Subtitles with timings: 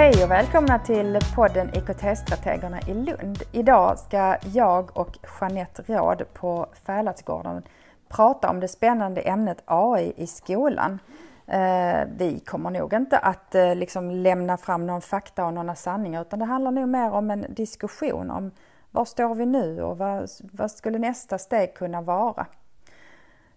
[0.00, 3.42] Hej och välkomna till podden IKT-strategerna i Lund.
[3.52, 7.62] Idag ska jag och Jeanette Råd på Fäladsgården
[8.08, 10.98] prata om det spännande ämnet AI i skolan.
[11.46, 16.22] Eh, vi kommer nog inte att eh, liksom lämna fram någon fakta och några sanningar
[16.22, 18.50] utan det handlar nog mer om en diskussion om
[18.90, 22.46] var står vi nu och vad, vad skulle nästa steg kunna vara?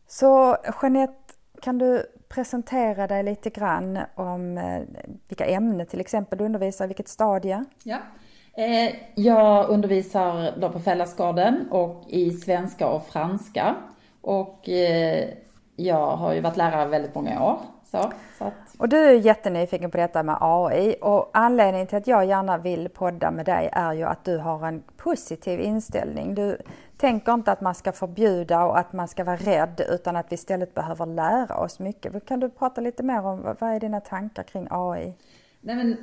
[0.08, 2.06] Så Jeanette, kan du
[2.36, 4.82] presentera dig lite grann om eh,
[5.28, 7.64] vilka ämnen till exempel du undervisar, vilket stadie?
[7.84, 7.98] Ja.
[8.54, 13.76] Eh, jag undervisar då på Fällasgården och i svenska och franska.
[14.22, 15.30] Och eh,
[15.76, 17.60] jag har ju varit lärare väldigt många år.
[17.94, 18.54] Så, så att...
[18.78, 22.90] Och du är jättenyfiken på detta med AI och anledningen till att jag gärna vill
[22.90, 26.36] podda med dig är ju att du har en positiv inställning.
[26.36, 26.58] Du
[26.98, 30.34] tänker inte att man ska förbjuda och att man ska vara rädd utan att vi
[30.34, 32.26] istället behöver lära oss mycket.
[32.26, 35.14] Kan du prata lite mer om vad är dina tankar kring AI?
[35.62, 35.98] Nej, men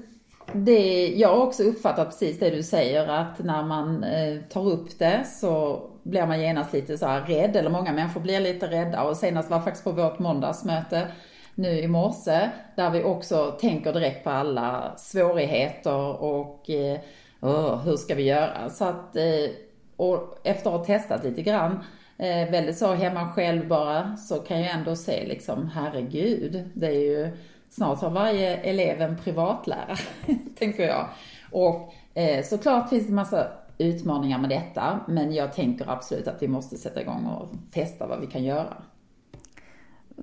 [0.53, 4.99] det, jag har också uppfattat precis det du säger att när man eh, tar upp
[4.99, 9.03] det så blir man genast lite så här rädd, eller många människor blir lite rädda
[9.03, 11.09] och senast var faktiskt på vårt måndagsmöte
[11.55, 17.01] nu i morse där vi också tänker direkt på alla svårigheter och eh,
[17.41, 18.71] oh, hur ska vi göra?
[18.71, 19.51] Så att, eh,
[19.97, 21.85] och efter att ha testat lite grann,
[22.19, 27.01] eh, väldigt så hemma själv bara, så kan jag ändå se liksom, herregud, det är
[27.01, 27.31] ju
[27.71, 29.97] snart har varje elev en privatlärare,
[30.59, 31.09] tänker jag.
[31.51, 33.47] Och eh, såklart finns det massa
[33.79, 38.21] utmaningar med detta, men jag tänker absolut att vi måste sätta igång och testa vad
[38.21, 38.77] vi kan göra.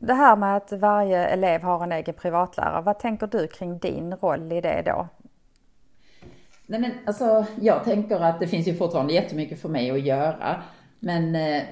[0.01, 4.15] Det här med att varje elev har en egen privatlärare, vad tänker du kring din
[4.15, 5.07] roll i det då?
[6.65, 10.63] Nej men alltså, jag tänker att det finns ju fortfarande jättemycket för mig att göra.
[10.99, 11.63] Men eh,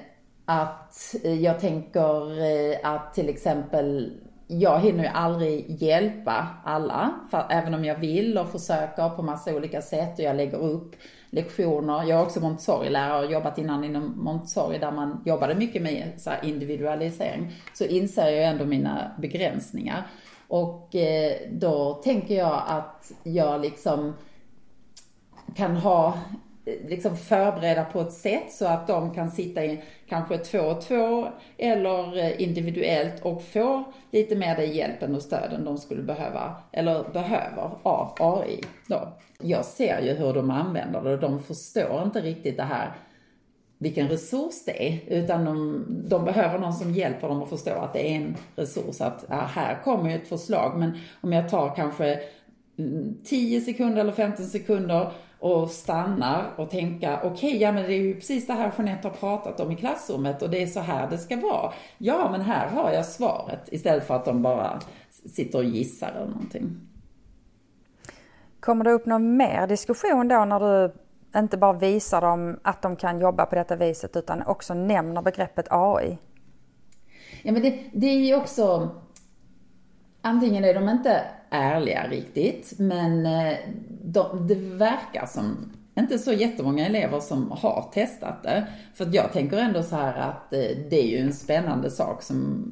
[0.44, 4.12] att eh, jag tänker eh, att till exempel
[4.46, 9.54] jag hinner ju aldrig hjälpa alla, för, även om jag vill och försöker på massa
[9.54, 10.96] olika sätt och jag lägger upp
[11.36, 12.02] lektioner.
[12.02, 16.30] Jag är också Montessori-lärare och jobbat innan inom Montessori där man jobbade mycket med så
[16.42, 17.52] individualisering.
[17.74, 20.06] Så inser jag ändå mina begränsningar.
[20.48, 24.14] Och eh, då tänker jag att jag liksom
[25.56, 26.18] kan ha
[26.66, 31.28] liksom förbereda på ett sätt så att de kan sitta i kanske två och två
[31.58, 37.04] eller eh, individuellt och få lite mer den hjälpen och stöden de skulle behöva, eller
[37.12, 39.08] behöver av AI då.
[39.40, 42.92] Jag ser ju hur de använder det och de förstår inte riktigt det här
[43.78, 47.92] vilken resurs det är, utan de, de, behöver någon som hjälper dem att förstå att
[47.92, 51.74] det är en resurs, att ja, här kommer ju ett förslag, men om jag tar
[51.76, 52.20] kanske
[52.78, 55.12] mm, 10 sekunder eller 15 sekunder
[55.46, 59.08] och stannar och tänka, okej, okay, ja men det är ju precis det här Jeanette
[59.08, 61.72] har pratat om i klassrummet och det är så här det ska vara.
[61.98, 64.80] Ja, men här har jag svaret istället för att de bara
[65.10, 66.80] sitter och gissar eller någonting.
[68.60, 70.94] Kommer det upp någon mer diskussion då när du
[71.36, 75.66] inte bara visar dem att de kan jobba på detta viset utan också nämner begreppet
[75.70, 76.18] AI?
[77.42, 78.90] Ja, men det, det är ju också
[80.22, 83.54] antingen är de inte ärliga riktigt, men eh,
[84.04, 88.66] de, det verkar som inte så jättemånga elever som har testat det.
[88.94, 92.70] För jag tänker ändå så här att eh, det är ju en spännande sak som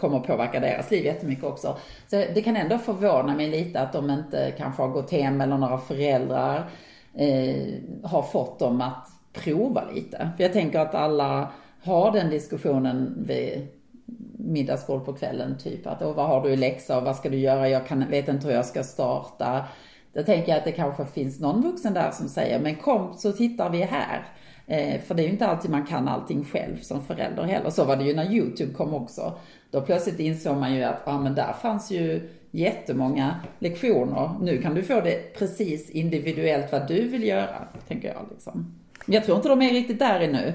[0.00, 1.76] kommer att påverka deras liv jättemycket också.
[2.06, 5.58] Så det kan ändå förvåna mig lite att de inte kanske har gått hem eller
[5.58, 6.70] några föräldrar
[7.14, 10.30] eh, har fått dem att prova lite.
[10.36, 11.52] För jag tänker att alla
[11.82, 13.68] har den diskussionen vid
[14.44, 17.68] middagsbord på kvällen, typ att vad har du i läxa och vad ska du göra,
[17.68, 19.64] jag kan, vet inte hur jag ska starta.
[20.12, 23.32] Då tänker jag att det kanske finns någon vuxen där som säger, men kom så
[23.32, 24.26] tittar vi här.
[24.66, 27.70] Eh, för det är ju inte alltid man kan allting själv som förälder heller.
[27.70, 29.32] Så var det ju när YouTube kom också.
[29.70, 34.30] Då plötsligt insåg man ju att, ja men där fanns ju jättemånga lektioner.
[34.40, 38.74] Nu kan du få det precis individuellt vad du vill göra, tänker jag liksom.
[39.06, 40.52] Men jag tror inte de är riktigt där ännu.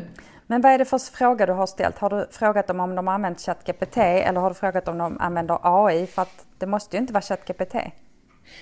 [0.48, 1.98] Men vad är det för fråga du har ställt?
[1.98, 5.18] Har du frågat dem om de har använt ChatGPT eller har du frågat om de
[5.20, 6.08] använder AI?
[6.08, 7.76] För att det måste ju inte vara ChatGPT.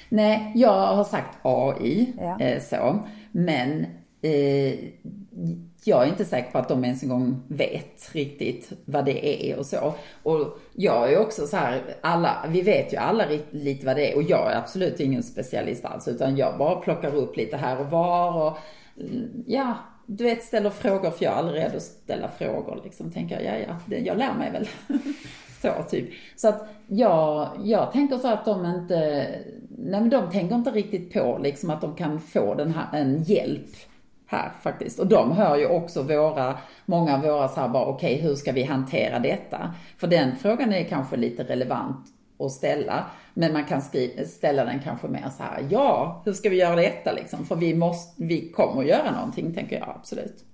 [0.09, 2.39] Nej, jag har sagt AI, ja.
[2.39, 2.99] eh, så.
[3.31, 3.85] Men
[4.21, 4.73] eh,
[5.83, 9.59] jag är inte säker på att de ens en gång vet riktigt vad det är
[9.59, 9.93] och så.
[10.23, 14.15] Och jag är också så här, alla, vi vet ju alla lite vad det är
[14.15, 17.89] och jag är absolut ingen specialist alls utan jag bara plockar upp lite här och
[17.89, 18.57] var och
[19.45, 19.73] ja,
[20.05, 23.11] du vet, ställer frågor för jag är aldrig rädd att ställa frågor liksom.
[23.11, 24.67] Tänker jag, ja, ja, jag lär mig väl.
[25.61, 26.09] så, typ.
[26.35, 29.27] Så att jag, jag tänker så att de inte,
[29.69, 33.23] nej men de tänker inte riktigt på liksom att de kan få den här, en
[33.23, 33.69] hjälp
[34.27, 34.99] här faktiskt.
[34.99, 38.35] Och de hör ju också våra, många av våra så här bara, okej okay, hur
[38.35, 39.73] ska vi hantera detta?
[39.97, 43.05] För den frågan är kanske lite relevant att ställa.
[43.33, 46.75] Men man kan skriva, ställa den kanske mer så här, ja, hur ska vi göra
[46.75, 47.45] detta liksom?
[47.45, 50.45] För vi måste, vi kommer att göra någonting, tänker jag absolut.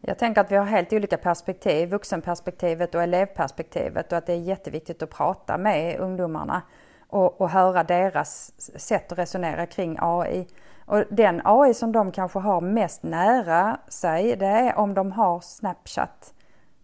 [0.00, 4.40] Jag tänker att vi har helt olika perspektiv, vuxenperspektivet och elevperspektivet och att det är
[4.40, 6.62] jätteviktigt att prata med ungdomarna
[7.08, 10.46] och, och höra deras sätt att resonera kring AI.
[10.86, 15.40] Och den AI som de kanske har mest nära sig, det är om de har
[15.40, 16.34] Snapchat.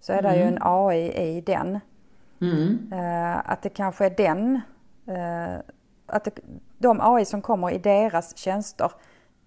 [0.00, 0.32] Så är mm.
[0.32, 0.62] det ju en mm.
[0.62, 1.80] AI i den.
[2.42, 2.92] Mm.
[2.92, 4.60] Uh, att det kanske är den,
[5.08, 5.60] uh,
[6.06, 6.30] att det,
[6.78, 8.90] de AI som kommer i deras tjänster,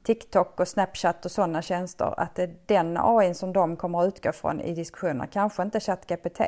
[0.03, 4.07] TikTok och Snapchat och sådana tjänster, att det är den AI som de kommer att
[4.07, 6.41] utgå från i diskussionerna, kanske inte ChatGPT.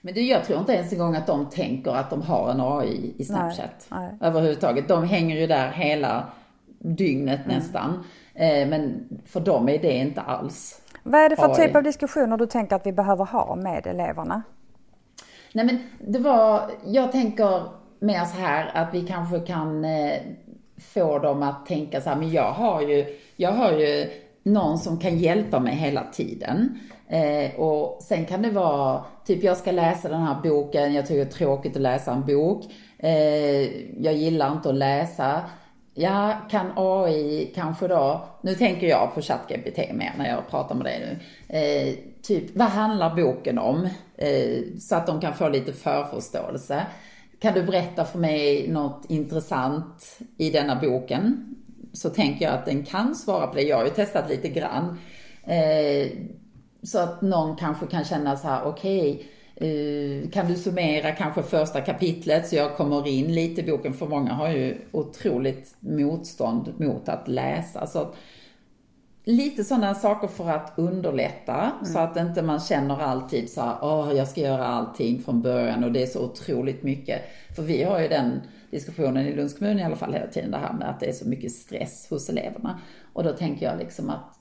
[0.00, 2.60] Men du, jag tror inte ens en gång att de tänker att de har en
[2.60, 3.86] AI i Snapchat.
[3.88, 4.28] Nej, nej.
[4.28, 4.88] Överhuvudtaget.
[4.88, 6.24] De hänger ju där hela
[6.78, 7.56] dygnet mm.
[7.56, 8.04] nästan.
[8.34, 11.54] Eh, men för dem är det inte alls Vad är det för AI.
[11.54, 14.42] typ av diskussioner du tänker att vi behöver ha med eleverna?
[15.52, 17.62] Nej men det var, jag tänker
[17.98, 20.20] mer så här att vi kanske kan eh,
[20.78, 24.10] få dem att tänka så här, men jag har ju, jag har ju
[24.42, 26.78] någon som kan hjälpa mig hela tiden.
[27.08, 31.24] Eh, och sen kan det vara, typ jag ska läsa den här boken, jag tycker
[31.24, 32.64] det är tråkigt att läsa en bok.
[32.98, 33.62] Eh,
[34.02, 35.40] jag gillar inte att läsa.
[35.94, 40.84] Ja, kan AI kanske då, nu tänker jag på ChatGPT mer när jag pratar med
[40.84, 41.18] dig nu.
[41.58, 43.88] Eh, typ, vad handlar boken om?
[44.18, 46.86] Eh, så att de kan få lite förförståelse.
[47.40, 51.54] Kan du berätta för mig något intressant i denna boken?
[51.92, 53.62] Så tänker jag att den kan svara på det.
[53.62, 54.98] Jag har ju testat lite grann.
[55.44, 56.08] Eh,
[56.82, 61.80] så att någon kanske kan känna så här, okej, okay, kan du summera kanske första
[61.80, 67.08] kapitlet så jag kommer in lite i boken, för många har ju otroligt motstånd mot
[67.08, 67.86] att läsa.
[67.86, 68.08] Så
[69.28, 71.84] lite sådana saker för att underlätta mm.
[71.84, 75.84] så att inte man känner alltid så här, åh, jag ska göra allting från början
[75.84, 77.22] och det är så otroligt mycket.
[77.56, 78.40] För vi har ju den
[78.70, 81.12] diskussionen i Lunds kommun i alla fall hela tiden, det här med att det är
[81.12, 82.80] så mycket stress hos eleverna.
[83.12, 84.38] Och då tänker jag liksom att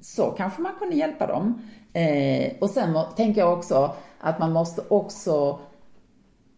[0.00, 1.62] så kanske man kunde hjälpa dem.
[1.92, 5.60] Eh, och sen tänker jag också att man måste också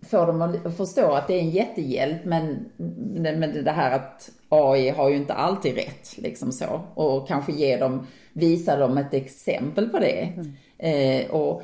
[0.02, 2.70] få dem att förstå att det är en jättehjälp, men,
[3.14, 6.81] men det här att AI har ju inte alltid rätt, liksom så.
[6.94, 10.32] Och kanske ge dem, visa dem ett exempel på det.
[10.35, 10.55] Mm.
[10.79, 11.62] Eh, och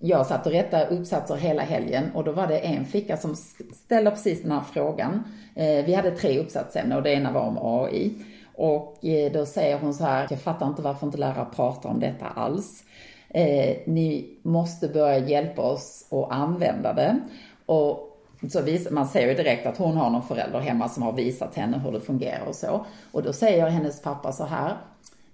[0.00, 3.34] jag satt och rättade uppsatser hela helgen och då var det en flicka som
[3.74, 5.24] ställde precis den här frågan.
[5.54, 8.14] Eh, vi hade tre uppsatsämnen och det ena var om AI.
[8.54, 12.00] Och eh, då säger hon så här, jag fattar inte varför inte lärare pratar om
[12.00, 12.84] detta alls.
[13.28, 17.20] Eh, ni måste börja hjälpa oss att använda det.
[17.66, 18.10] Och
[18.50, 21.54] så vis, man ser ju direkt att hon har någon förälder hemma som har visat
[21.54, 22.86] henne hur det fungerar och så.
[23.12, 24.76] Och då säger hennes pappa så här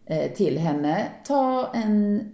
[0.06, 2.24] eh, till henne, ta en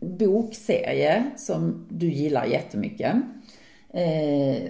[0.00, 3.14] bokserie som du gillar jättemycket.
[3.90, 4.62] Eh,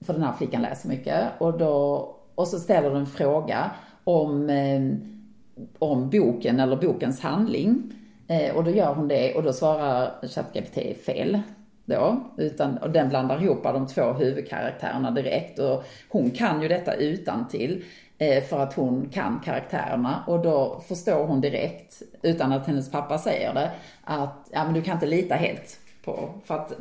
[0.00, 1.24] för den här flickan läser mycket.
[1.38, 3.70] Och, då, och så ställer du en fråga
[4.04, 4.80] om, eh,
[5.78, 7.92] om boken eller bokens handling.
[8.28, 11.40] Eh, och då gör hon det och då svarar ChatGPT fel
[11.86, 16.94] då, utan, och den blandar ihop de två huvudkaraktärerna direkt och hon kan ju detta
[16.94, 17.84] utan till
[18.18, 23.18] eh, för att hon kan karaktärerna och då förstår hon direkt, utan att hennes pappa
[23.18, 23.70] säger det,
[24.04, 26.72] att ja men du kan inte lita helt på, för att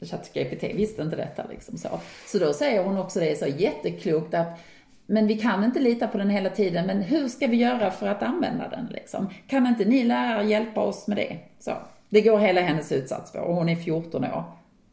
[0.00, 2.00] ChatGPT visste inte detta liksom så.
[2.26, 4.60] Så då säger hon också det så jätteklokt att
[5.06, 8.08] men vi kan inte lita på den hela tiden, men hur ska vi göra för
[8.08, 9.30] att använda den liksom?
[9.46, 11.38] Kan inte ni lärare hjälpa oss med det?
[11.58, 11.72] Så,
[12.12, 14.44] det går hela hennes utsats på och hon är 14 år.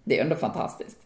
[0.03, 0.97] Det är ändå fantastiskt.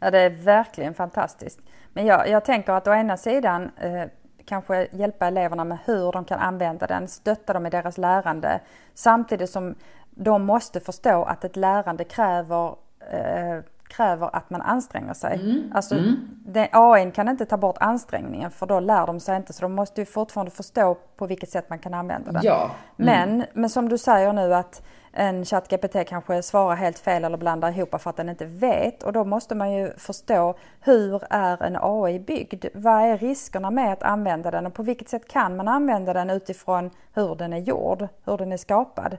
[0.00, 1.60] Ja, det är verkligen fantastiskt.
[1.92, 4.04] Men jag, jag tänker att å ena sidan eh,
[4.44, 8.60] kanske hjälpa eleverna med hur de kan använda den, stötta dem i deras lärande,
[8.94, 9.74] samtidigt som
[10.10, 12.74] de måste förstå att ett lärande kräver
[13.10, 15.34] eh, kräver att man anstränger sig.
[15.34, 15.72] Mm.
[15.74, 16.16] Alltså, mm.
[16.46, 19.72] Det, AI kan inte ta bort ansträngningen för då lär de sig inte så de
[19.72, 22.42] måste ju fortfarande förstå på vilket sätt man kan använda den.
[22.44, 22.70] Ja.
[22.98, 23.28] Mm.
[23.38, 24.82] Men, men som du säger nu att
[25.18, 29.12] en ChatGPT kanske svarar helt fel eller blandar ihop för att den inte vet och
[29.12, 32.64] då måste man ju förstå hur är en AI byggd?
[32.74, 36.30] Vad är riskerna med att använda den och på vilket sätt kan man använda den
[36.30, 39.16] utifrån hur den är gjord, hur den är skapad?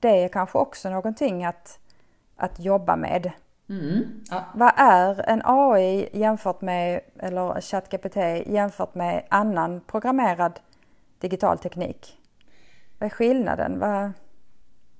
[0.00, 1.78] Det är kanske också någonting att,
[2.36, 3.32] att jobba med.
[3.68, 4.20] Mm.
[4.30, 4.44] Ja.
[4.54, 10.60] Vad är en AI jämfört med, eller ChatGPT jämfört med annan programmerad
[11.18, 12.18] digital teknik?
[12.98, 13.78] Vad är skillnaden?
[13.78, 14.12] Vad...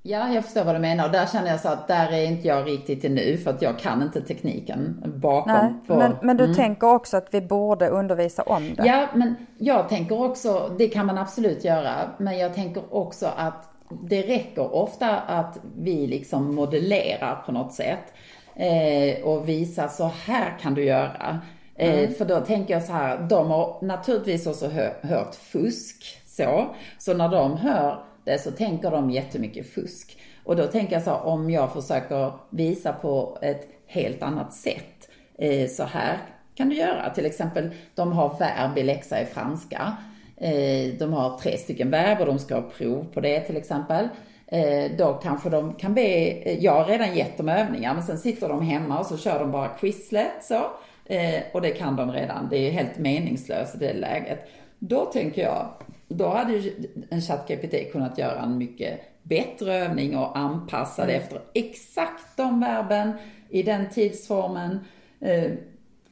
[0.04, 1.06] Ja, jag förstår vad du menar.
[1.06, 3.78] Och där känner jag så att där är inte jag riktigt nu för att jag
[3.78, 5.52] kan inte tekniken bakom.
[5.52, 5.96] Nej, på...
[5.96, 6.56] men, men du mm.
[6.56, 8.86] tänker också att vi borde undervisa om det?
[8.86, 13.68] Ja, men jag tänker också, det kan man absolut göra, men jag tänker också att
[14.02, 18.12] det räcker ofta att vi liksom modellerar på något sätt.
[18.54, 21.40] eh, och visa så här kan du göra.
[21.74, 22.14] Eh, mm.
[22.14, 26.66] För då tänker jag så här, de har naturligtvis också hör, hört fusk så.
[26.98, 28.02] Så när de hör
[28.38, 30.18] så tänker de jättemycket fusk.
[30.44, 35.10] Och då tänker jag så här, om jag försöker visa på ett helt annat sätt.
[35.38, 36.18] Eh, så här
[36.54, 37.10] kan du göra.
[37.10, 39.96] Till exempel, de har verb i läxa i franska.
[40.36, 44.08] Eh, de har tre stycken verb och de ska ha prov på det till exempel.
[44.46, 48.18] Eh, då kanske de kan be, eh, jag har redan gett dem övningar men sen
[48.18, 50.62] sitter de hemma och så kör de bara Quizlet så.
[51.04, 54.48] Eh, och det kan de redan, det är helt meningslöst i det läget.
[54.78, 55.68] Då tänker jag,
[56.14, 56.72] då hade ju
[57.10, 61.22] en ChatGPT kunnat göra en mycket bättre övning och anpassa det mm.
[61.22, 63.12] efter exakt de verben
[63.48, 64.78] i den tidsformen.
[65.20, 65.52] Eh,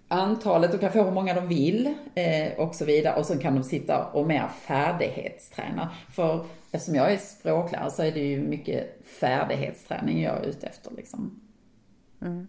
[0.09, 3.19] antalet, de kan få hur många de vill eh, och så vidare.
[3.19, 5.91] Och sen kan de sitta och mer färdighetsträna.
[6.13, 10.91] För eftersom jag är språklärare så är det ju mycket färdighetsträning jag är ute efter
[10.97, 11.41] liksom.
[12.23, 12.47] Mm.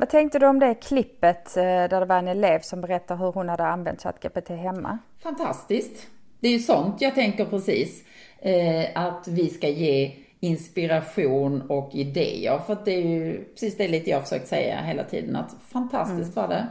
[0.00, 3.32] Vad tänkte du om det klippet eh, där det var en elev som berättar hur
[3.32, 4.98] hon hade använt ChatGPT hemma?
[5.22, 6.06] Fantastiskt.
[6.40, 8.04] Det är ju sånt jag tänker precis.
[8.38, 12.58] Eh, att vi ska ge inspiration och idéer.
[12.58, 16.36] För att det är ju precis det lite jag försökt säga hela tiden, att fantastiskt
[16.36, 16.48] mm.
[16.48, 16.66] var det.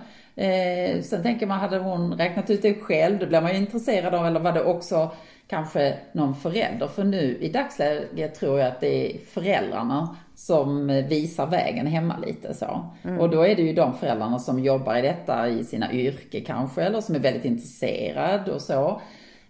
[0.46, 4.16] Eh, sen tänker man, hade hon räknat ut det själv, då blir man ju intresserad
[4.16, 5.12] av, eller var det också
[5.48, 6.88] kanske någon förälder?
[6.88, 12.54] För nu i dagsläget tror jag att det är föräldrarna som visar vägen hemma lite
[12.54, 12.86] så.
[13.04, 13.20] Mm.
[13.20, 16.84] Och då är det ju de föräldrarna som jobbar i detta i sina yrke kanske,
[16.84, 19.02] eller som är väldigt intresserade och så.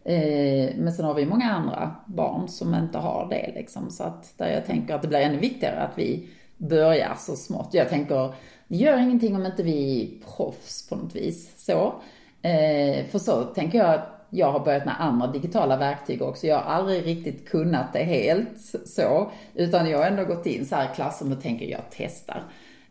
[0.04, 3.92] Eh, men sen har vi många andra barn som inte har det liksom.
[3.92, 6.28] Så att där jag tänker att det blir ännu viktigare att vi
[6.58, 7.70] börjar så smått.
[7.74, 8.34] Jag tänker,
[8.68, 11.66] det gör ingenting om inte vi är proffs på något vis.
[11.66, 11.94] Så.
[12.42, 16.48] Eh, för så tänker jag att jag har börjat med andra digitala verktyg också.
[16.48, 18.50] Jag har aldrig riktigt kunnat det helt
[18.86, 19.32] så.
[19.56, 22.44] Utan jag har ändå gått in så här i klassen och tänker jag testar.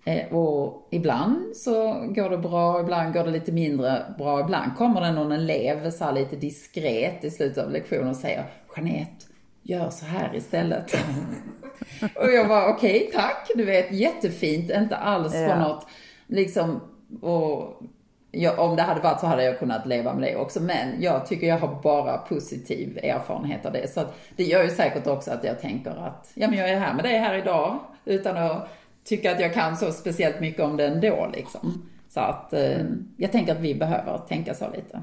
[0.05, 4.41] Eh, och ibland så går det bra, ibland går det lite mindre bra.
[4.41, 8.45] Ibland kommer det någon elev så här lite diskret i slutet av lektionen och säger
[8.77, 9.27] Jeanette,
[9.63, 10.95] gör så här istället.
[12.15, 15.49] och jag var okej, okay, tack, du vet, jättefint, inte alls ja.
[15.49, 15.87] på något,
[16.27, 16.81] liksom,
[17.21, 17.83] och
[18.31, 20.61] jag, om det hade varit så hade jag kunnat leva med det också.
[20.61, 23.93] Men jag tycker jag har bara positiv erfarenhet av det.
[23.93, 24.05] Så
[24.37, 27.05] det gör ju säkert också att jag tänker att, ja men jag är här med
[27.05, 28.69] dig här idag utan att
[29.05, 31.89] tycka att jag kan så speciellt mycket om det ändå liksom.
[32.09, 32.85] Så att eh,
[33.17, 35.03] jag tänker att vi behöver tänka så lite.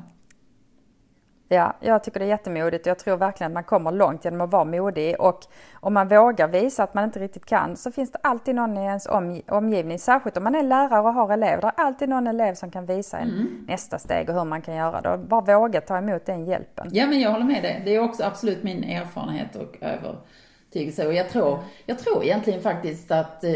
[1.47, 4.41] Ja, jag tycker det är jättemodigt och jag tror verkligen att man kommer långt genom
[4.41, 5.39] att vara modig och
[5.73, 8.81] om man vågar visa att man inte riktigt kan så finns det alltid någon i
[8.81, 9.07] ens
[9.47, 12.71] omgivning, särskilt om man är lärare och har elever, det är alltid någon elev som
[12.71, 13.65] kan visa en mm.
[13.67, 15.17] nästa steg och hur man kan göra det.
[15.17, 16.89] Bara våga ta emot den hjälpen.
[16.91, 17.81] Ja, men jag håller med dig.
[17.85, 23.11] Det är också absolut min erfarenhet och övertygelse och jag tror, jag tror egentligen faktiskt
[23.11, 23.51] att eh,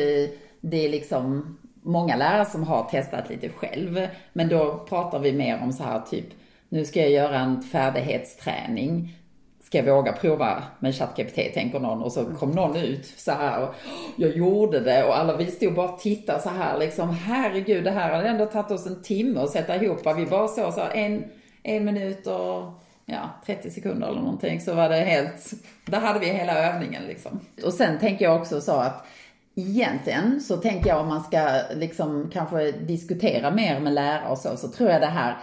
[0.61, 5.59] det är liksom många lärare som har testat lite själv, men då pratar vi mer
[5.63, 6.38] om så här typ
[6.69, 9.15] nu ska jag göra en färdighetsträning.
[9.63, 12.03] Ska jag våga prova med ChatGPT, tänker någon.
[12.03, 13.75] Och så kom någon ut så här och
[14.15, 17.09] jag gjorde det och alla vi stod bara och tittade så här liksom.
[17.09, 20.01] Herregud, det här hade ändå tagit oss en timme att sätta ihop.
[20.17, 21.23] Vi bara såg så här, en,
[21.63, 22.73] en minut och
[23.05, 25.53] ja, 30 sekunder eller någonting så var det helt,
[25.85, 27.39] där hade vi hela övningen liksom.
[27.65, 29.07] Och sen tänker jag också så att
[29.55, 34.57] egentligen så tänker jag om man ska liksom kanske diskutera mer med lärare och så,
[34.57, 35.37] så tror jag det här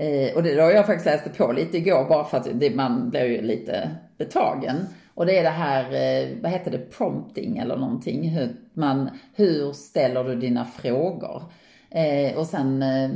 [0.00, 3.10] Eh, och det har jag faktiskt läste på lite igår bara för att det, man
[3.10, 4.76] blir ju lite betagen.
[5.14, 8.28] Och det är det här, eh, vad heter det, prompting eller någonting.
[8.28, 11.42] Hur, man, hur ställer du dina frågor?
[11.90, 13.10] Eh, och sen eh,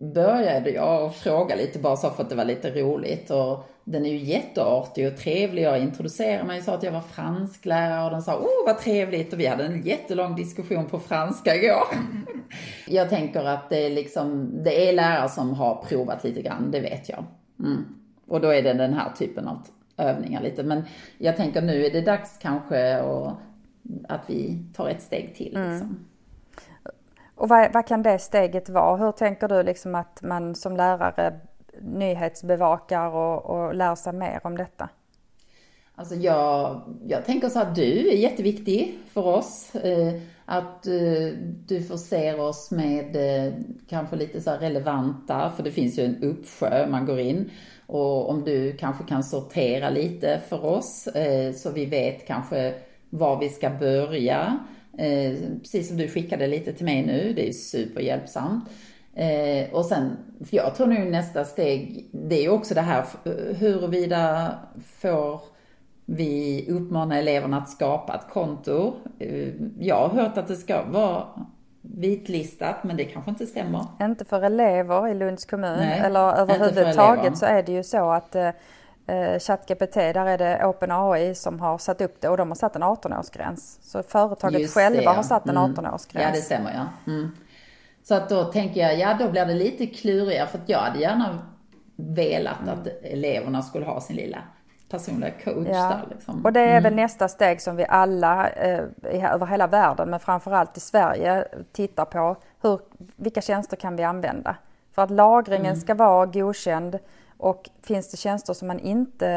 [0.00, 3.30] började jag fråga lite bara så för att det var lite roligt.
[3.30, 5.62] Och den är ju jätteartig och trevlig.
[5.62, 9.32] Jag introducerade mig och sa att jag var fransklärare och den sa åh vad trevligt
[9.32, 11.84] och vi hade en jättelång diskussion på franska igår.
[12.86, 16.80] jag tänker att det är liksom, det är lärare som har provat lite grann, det
[16.80, 17.24] vet jag.
[17.58, 17.84] Mm.
[18.28, 19.58] Och då är det den här typen av
[19.96, 20.62] övningar lite.
[20.62, 20.82] Men
[21.18, 23.32] jag tänker nu är det dags kanske och
[24.08, 25.56] att vi tar ett steg till.
[25.56, 25.96] Mm.
[27.36, 28.96] Och vad, vad, kan det steget vara?
[28.96, 31.40] Hur tänker du liksom att man som lärare
[31.80, 34.88] nyhetsbevakar och, och lär sig mer om detta?
[35.94, 39.74] Alltså jag, jag tänker så att du är jätteviktig för oss.
[39.74, 40.14] Eh,
[40.44, 41.28] att eh,
[41.66, 43.52] du förser oss med eh,
[43.88, 47.50] kanske lite så relevanta, för det finns ju en uppsjö man går in.
[47.86, 52.74] Och om du kanske kan sortera lite för oss eh, så vi vet kanske
[53.10, 54.58] var vi ska börja.
[55.62, 58.64] Precis som du skickade lite till mig nu, det är superhjälpsamt.
[59.16, 63.04] Eh, och sen, för jag tror nu nästa steg, det är ju också det här
[63.54, 64.54] huruvida
[65.00, 65.40] får
[66.04, 68.94] Vi uppmanar eleverna att skapa ett konto.
[69.18, 69.48] Eh,
[69.78, 71.24] jag har hört att det ska vara
[71.82, 73.86] vitlistat, men det kanske inte stämmer.
[74.00, 78.34] Inte för elever i Lunds kommun Nej, eller överhuvudtaget så är det ju så att
[78.34, 78.50] eh,
[79.06, 82.76] eh ChatGPT, där är det OpenAI som har satt upp det och de har satt
[82.76, 83.78] en 18-årsgräns.
[83.82, 85.12] Så företaget Just själva det, ja.
[85.12, 86.16] har satt en 18-årsgräns.
[86.16, 86.28] Mm.
[86.28, 87.12] Ja, det stämmer ja.
[87.12, 87.30] Mm.
[88.02, 90.98] Så att då tänker jag, ja då blir det lite klurigare för att jag hade
[90.98, 91.38] gärna
[91.96, 92.74] velat mm.
[92.74, 94.38] att eleverna skulle ha sin lilla
[94.88, 95.88] personliga coach ja.
[95.88, 96.04] där.
[96.10, 96.44] Liksom.
[96.44, 96.82] Och det är mm.
[96.82, 98.84] väl nästa steg som vi alla eh,
[99.32, 102.36] över hela världen, men framförallt i Sverige, tittar på.
[102.62, 102.80] Hur,
[103.16, 104.56] vilka tjänster kan vi använda?
[104.94, 105.80] För att lagringen mm.
[105.80, 106.98] ska vara godkänd
[107.38, 109.28] och finns det tjänster som man inte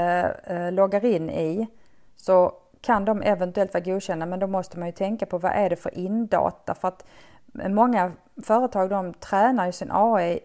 [0.44, 1.68] eh, loggar in i
[2.16, 5.70] så kan de eventuellt vara godkända men då måste man ju tänka på vad är
[5.70, 6.76] det för indata?
[6.76, 7.06] För att
[7.54, 8.12] många
[8.44, 10.40] företag de tränar ju sin AI.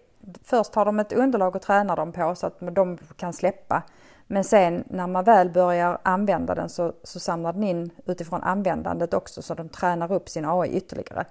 [0.44, 3.82] Först har de ett underlag att träna dem på så att de kan släppa.
[4.26, 9.14] Men sen när man väl börjar använda den så, så samlar den in utifrån användandet
[9.14, 11.25] också så de tränar upp sin AI ytterligare.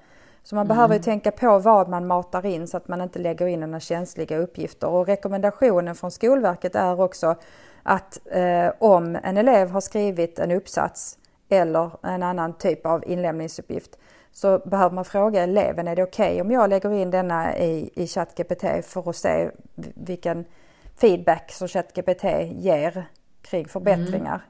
[0.43, 0.75] Så man mm.
[0.75, 3.79] behöver ju tänka på vad man matar in så att man inte lägger in några
[3.79, 4.87] känsliga uppgifter.
[4.87, 7.35] Och rekommendationen från Skolverket är också
[7.83, 11.17] att eh, om en elev har skrivit en uppsats
[11.49, 13.97] eller en annan typ av inlämningsuppgift
[14.31, 17.89] så behöver man fråga eleven, är det okej okay om jag lägger in denna i,
[17.95, 19.49] i ChatGPT för att se
[19.93, 20.45] vilken
[20.95, 23.05] feedback som ChatGPT ger
[23.41, 24.33] kring förbättringar.
[24.33, 24.41] Mm.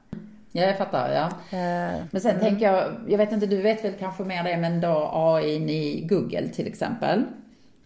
[0.56, 1.12] Ja, jag fattar.
[1.12, 1.26] Ja.
[1.26, 2.40] Uh, men sen mm.
[2.40, 6.06] tänker jag, jag vet inte, du vet väl kanske mer det, men då AI i
[6.06, 7.22] Google till exempel.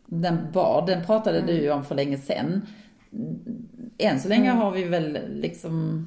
[0.07, 1.47] Den var, den pratade mm.
[1.47, 2.67] du ju om för länge sedan.
[3.99, 4.63] Än så länge mm.
[4.63, 6.07] har vi väl liksom,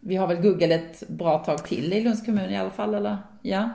[0.00, 3.16] vi har väl Google ett bra tag till i Lunds kommun i alla fall, eller?
[3.42, 3.70] Ja.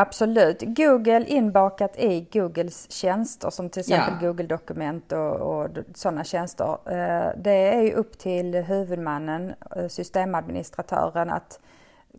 [0.00, 0.62] Absolut.
[0.62, 4.28] Google inbakat i Googles tjänster som till exempel ja.
[4.28, 6.78] Google Dokument och, och sådana tjänster.
[6.86, 11.60] Eh, det är ju upp till huvudmannen, eh, systemadministratören, att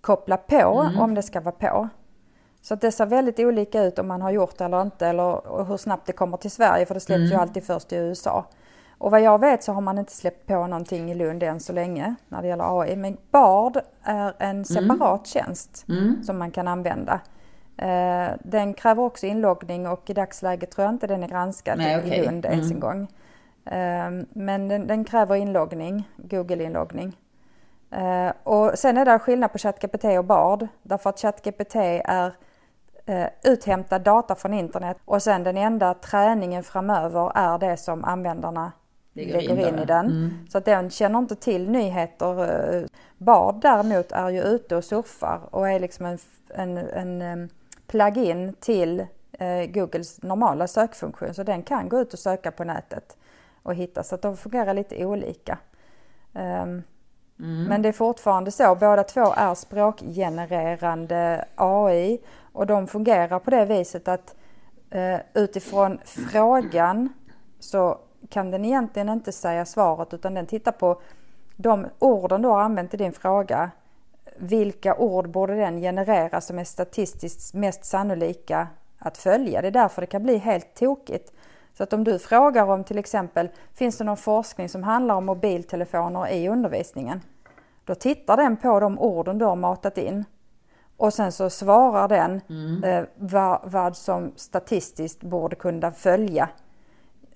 [0.02, 1.00] koppla på mm.
[1.00, 1.90] om det ska vara på.
[2.62, 5.78] Så det ser väldigt olika ut om man har gjort det eller inte eller hur
[5.78, 7.32] snabbt det kommer till Sverige för det släpps mm.
[7.32, 8.46] ju alltid först i USA.
[8.98, 11.74] Och vad jag vet så har man inte släppt på någonting i Lund än så
[11.74, 12.96] länge när det gäller AI.
[12.96, 14.66] Men Bard är en mm.
[14.66, 15.26] separat mm.
[15.26, 16.24] tjänst mm.
[16.24, 17.20] som man kan använda.
[17.82, 21.98] Eh, den kräver också inloggning och i dagsläget tror jag inte den är granskad Nej,
[21.98, 22.20] okay.
[22.20, 22.76] i Lund ens mm.
[22.76, 23.02] en gång.
[23.66, 27.18] Eh, men den, den, kräver inloggning, Google-inloggning.
[27.92, 32.34] Eh, och sen är det skillnad på ChatGPT och Bard därför att ChatGPT är
[33.44, 38.72] uthämtad data från internet och sen den enda träningen framöver är det som användarna
[39.14, 40.06] lägger in, in i den.
[40.06, 40.48] Mm.
[40.50, 42.88] Så att den känner inte till nyheter.
[43.18, 46.18] Bard däremot är ju ute och surfar och är liksom en,
[46.56, 47.50] en, en
[47.90, 51.34] plugin till eh, Googles normala sökfunktion.
[51.34, 53.18] Så den kan gå ut och söka på nätet
[53.64, 54.04] och hitta.
[54.04, 55.58] Så att de fungerar lite olika.
[56.34, 56.84] Um, mm.
[57.40, 62.20] Men det är fortfarande så, båda två är språkgenererande AI
[62.54, 64.36] och de fungerar på det viset att
[64.96, 67.14] uh, utifrån frågan
[67.60, 67.98] så
[68.30, 70.14] kan den egentligen inte säga svaret.
[70.14, 71.02] Utan den tittar på
[71.56, 73.72] de orden du har använt i din fråga
[74.40, 79.62] vilka ord borde den generera som är statistiskt mest sannolika att följa?
[79.62, 81.34] Det är därför det kan bli helt tokigt.
[81.74, 85.26] Så att om du frågar om till exempel, finns det någon forskning som handlar om
[85.26, 87.22] mobiltelefoner i undervisningen?
[87.86, 90.26] Då tittar den på de orden du har matat in
[90.98, 92.84] och sen så svarar den mm.
[92.84, 96.50] eh, vad, vad som statistiskt borde kunna följa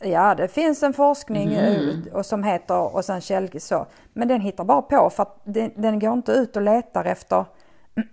[0.04, 2.04] Ja, det finns en forskning mm.
[2.14, 3.86] och som heter och sen käll så.
[4.14, 7.46] Men den hittar bara på för att den, den går inte ut och letar efter,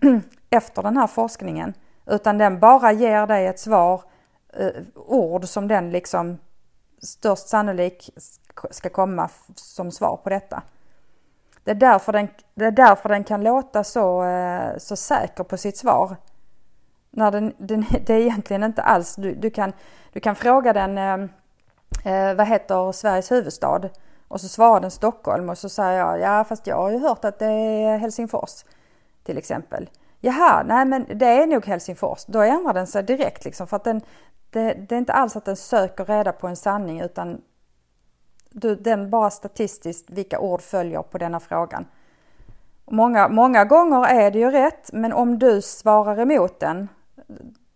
[0.51, 1.75] efter den här forskningen.
[2.07, 4.03] Utan den bara ger dig ett svar,
[4.61, 6.39] uh, ord som den liksom
[7.03, 8.11] störst sannolik
[8.71, 10.63] ska komma som svar på detta.
[11.65, 15.57] Det är därför den, det är därför den kan låta så, uh, så säker på
[15.57, 16.17] sitt svar.
[17.11, 19.73] När den, den, det är egentligen inte alls, du, du, kan,
[20.13, 21.31] du kan fråga den uh,
[22.05, 23.89] eh, vad heter Sveriges huvudstad?
[24.29, 27.25] Och så svarar den Stockholm och så säger jag, ja fast jag har ju hört
[27.25, 28.65] att det är Helsingfors
[29.25, 29.91] till exempel.
[30.21, 32.25] Jaha, nej men det är nog Helsingfors.
[32.27, 34.01] Då ändrar den sig direkt liksom för att den,
[34.51, 37.41] det, det är inte alls att den söker reda på en sanning utan
[38.51, 41.87] du, den bara statistiskt vilka ord följer på denna frågan.
[42.91, 46.89] Många, många gånger är det ju rätt men om du svarar emot den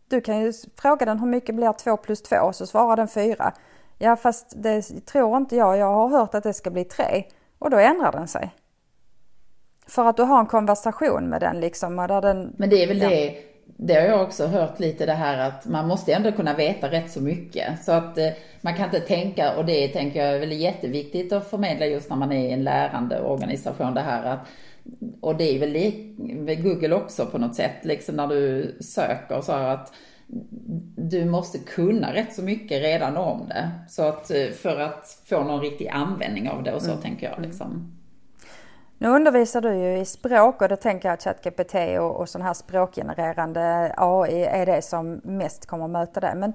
[0.09, 3.53] du kan ju fråga den hur mycket blir 2 plus 2 så svarar den 4.
[3.99, 7.25] Ja fast det tror inte jag, jag har hört att det ska bli tre.
[7.59, 8.55] Och då ändrar den sig.
[9.87, 11.97] För att du har en konversation med den liksom.
[11.97, 13.09] Där den, Men det är väl ja.
[13.09, 16.91] det, det har jag också hört lite det här att man måste ändå kunna veta
[16.91, 17.85] rätt så mycket.
[17.85, 18.29] Så att eh,
[18.61, 22.17] man kan inte tänka, och det tänker jag är väl jätteviktigt att förmedla just när
[22.17, 24.47] man är i en lärande organisation det här att
[25.21, 29.93] och det är väl Google också på något sätt, liksom när du söker så att
[30.97, 33.71] du måste kunna rätt så mycket redan om det.
[33.89, 37.03] Så att eh, för att få någon riktig användning av det och så mm.
[37.03, 37.93] tänker jag liksom.
[38.99, 42.43] Nu undervisar du ju i språk och då tänker jag att ChatGPT och, och sån
[42.43, 46.35] här språkgenererande AI är det som mest kommer att möta det.
[46.37, 46.53] Men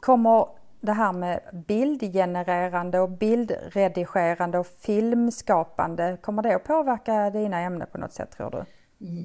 [0.00, 0.46] kommer
[0.80, 7.98] det här med bildgenererande och bildredigerande och filmskapande, kommer det att påverka dina ämnen på
[7.98, 8.64] något sätt tror du?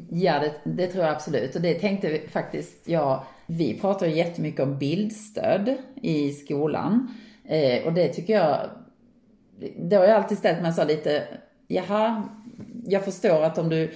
[0.10, 1.56] Ja, det, det, tror jag absolut.
[1.56, 3.24] Och det tänkte vi faktiskt jag.
[3.46, 7.16] Vi pratar ju jättemycket om bildstöd i skolan.
[7.44, 8.70] Eh, och det tycker jag,
[9.78, 11.24] det har jag alltid ställt mig så lite,
[11.68, 12.24] jaha,
[12.86, 13.92] jag förstår att om du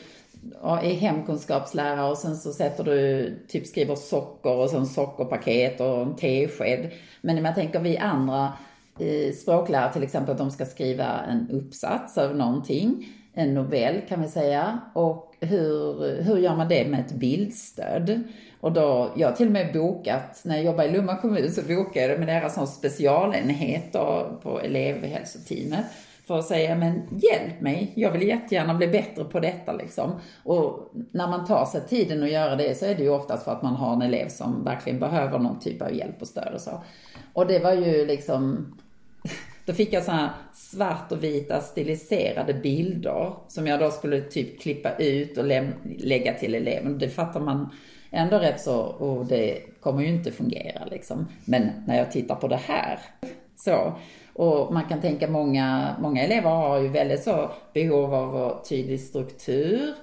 [0.62, 6.16] är hemkunskapslärare och sen så sätter du, typ skriver socker och sen sockerpaket och en
[6.16, 6.92] tesked.
[7.22, 8.54] Men om jag tänker vi andra
[9.00, 13.06] eh, språklärare till exempel att de ska skriva en uppsats av någonting,
[13.40, 14.80] en novell kan vi säga.
[14.94, 18.24] Och hur, hur gör man det med ett bildstöd?
[18.62, 21.62] Och då, jag har till och med bokat, när jag jobbade i Lomma kommun så
[21.62, 23.92] bokade jag med deras specialenhet
[24.42, 25.86] på elevhälsoteamet
[26.30, 30.12] för att säga, men hjälp mig, jag vill jättegärna bli bättre på detta liksom.
[30.44, 33.52] Och när man tar sig tiden att göra det så är det ju oftast för
[33.52, 36.62] att man har en elev som verkligen behöver någon typ av hjälp och stöd och
[36.62, 36.84] så.
[37.34, 38.74] Och det var ju liksom,
[39.70, 44.62] då fick jag sådana här svart och vita stiliserade bilder som jag då skulle typ
[44.62, 45.46] klippa ut och
[45.98, 46.98] lägga till eleven.
[46.98, 47.70] Det fattar man
[48.12, 51.28] ändå rätt så, och det kommer ju inte fungera liksom.
[51.46, 53.00] Men när jag tittar på det här,
[53.56, 53.94] så,
[54.34, 59.94] och man kan tänka många, många elever har ju väldigt så behov av tydlig struktur.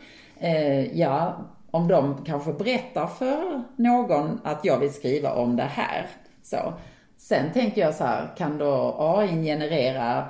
[0.40, 6.06] Eh, ja, om de kanske berättar för någon att jag vill skriva om det här.
[6.42, 6.72] Så.
[7.16, 10.28] Sen tänker jag så här, kan då AI generera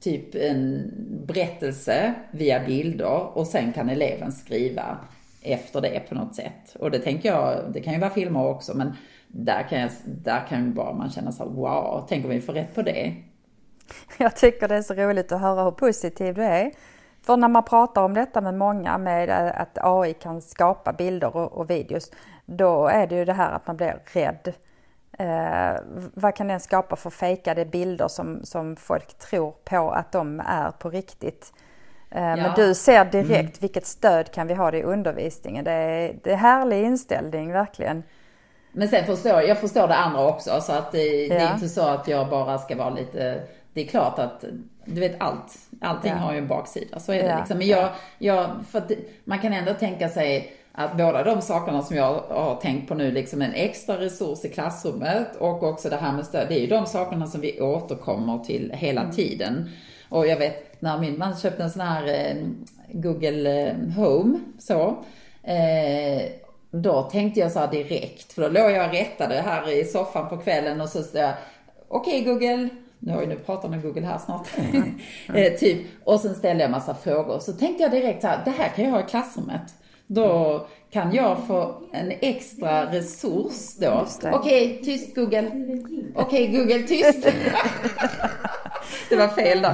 [0.00, 0.92] typ en
[1.26, 4.98] berättelse via bilder och sen kan eleven skriva
[5.42, 6.76] efter det på något sätt.
[6.78, 8.92] Och det tänker jag, det kan ju vara filmer också, men
[9.28, 12.40] där kan, jag, där kan ju bara man känna så här, wow, tänk om vi
[12.40, 13.14] får rätt på det.
[14.18, 16.70] Jag tycker det är så roligt att höra hur positiv du är.
[17.22, 21.52] För när man pratar om detta med många, med att AI kan skapa bilder och,
[21.52, 22.10] och videos,
[22.46, 24.52] då är det ju det här att man blir rädd.
[25.20, 25.80] Eh,
[26.14, 30.70] vad kan den skapa för fejkade bilder som, som folk tror på att de är
[30.70, 31.52] på riktigt?
[32.10, 32.36] Eh, ja.
[32.36, 33.52] Men du ser direkt mm.
[33.60, 35.64] vilket stöd kan vi ha det i undervisningen.
[35.64, 38.02] Det är, det är härlig inställning verkligen.
[38.72, 41.34] Men sen förstår jag förstår det andra också så att det, ja.
[41.34, 44.44] det är inte så att jag bara ska vara lite, det är klart att
[44.84, 46.18] du vet allt, allting ja.
[46.18, 47.58] har ju en baksida, så är det liksom.
[47.58, 48.82] Men jag, jag för
[49.24, 53.10] man kan ändå tänka sig att båda de sakerna som jag har tänkt på nu,
[53.10, 56.66] liksom en extra resurs i klassrummet och också det här med stöd, det är ju
[56.66, 59.14] de sakerna som vi återkommer till hela mm.
[59.14, 59.70] tiden.
[60.08, 62.36] Och jag vet när min man köpte en sån här eh,
[62.92, 64.96] Google eh, Home, så,
[65.42, 66.22] eh,
[66.70, 70.28] då tänkte jag så här direkt, för då låg jag och rättade här i soffan
[70.28, 71.34] på kvällen och så sa jag,
[71.88, 74.98] okej okay, Google, nu har jag nu pratat med Google här snart, mm.
[75.34, 75.86] eh, typ.
[76.04, 77.38] Och sen ställde jag massa frågor.
[77.38, 79.74] Så tänkte jag direkt så här, det här kan jag ha i klassrummet.
[80.08, 84.06] Då kan jag få en extra resurs då.
[84.32, 85.48] Okej, okay, tyst Google.
[86.14, 87.22] Okej okay, Google, tyst.
[89.08, 89.68] det var fel då.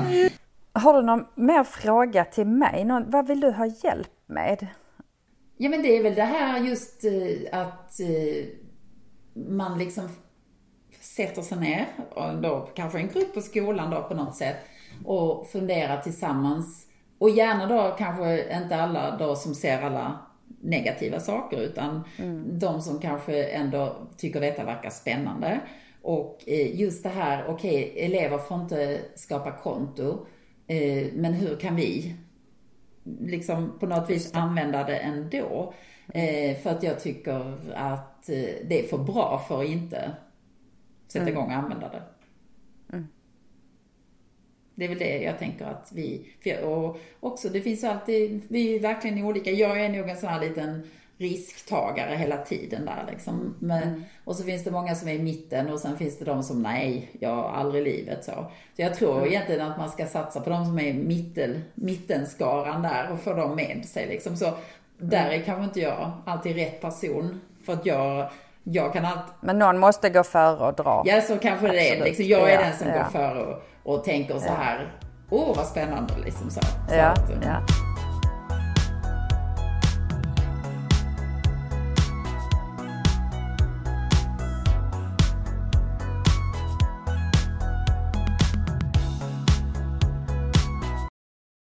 [0.80, 2.84] Har du någon mer fråga till mig?
[2.84, 4.66] Någon, vad vill du ha hjälp med?
[5.56, 8.46] Ja men det är väl det här just eh, att eh,
[9.34, 10.08] man liksom
[11.00, 14.56] sätter sig ner, och då kanske en grupp på skolan då på något sätt,
[15.04, 16.86] och funderar tillsammans.
[17.24, 20.18] Och gärna då kanske inte alla då som ser alla
[20.60, 22.58] negativa saker, utan mm.
[22.58, 25.60] de som kanske ändå tycker detta verkar spännande.
[26.02, 30.26] Och eh, just det här, okej, okay, elever får inte skapa konto,
[31.12, 32.14] men hur kan vi
[33.20, 35.74] liksom på något vis använda det ändå.
[36.08, 40.10] Eh, för att jag tycker att eh, det är för bra för att inte
[41.08, 41.34] sätta mm.
[41.34, 42.02] igång och använda det.
[44.76, 44.80] Mm.
[44.80, 46.26] Det är väl det jag tänker att vi,
[46.64, 49.50] och också det finns alltid, vi är verkligen olika.
[49.50, 50.82] Jag är nog en sån här liten
[51.18, 53.54] risktagare hela tiden där liksom.
[53.58, 54.04] Men, mm.
[54.24, 56.62] Och så finns det många som är i mitten och sen finns det de som
[56.62, 58.32] nej, jag aldrig i livet så.
[58.76, 59.28] Så jag tror mm.
[59.28, 63.56] egentligen att man ska satsa på de som är mittel, mittenskaran där och få dem
[63.56, 64.36] med sig liksom.
[64.36, 64.52] Så
[64.98, 67.40] där är kanske inte jag alltid rätt person.
[67.66, 68.30] För att jag,
[68.62, 69.34] jag kan alltid...
[69.40, 71.02] Men någon måste gå före och dra.
[71.06, 71.72] Ja, så kanske Absolut.
[71.72, 72.04] det är.
[72.04, 72.94] Liksom, jag är ja, den som ja.
[72.94, 74.92] går före och, och tänker så här,
[75.30, 76.60] åh vad spännande liksom så.
[76.88, 77.62] så ja, att, ja.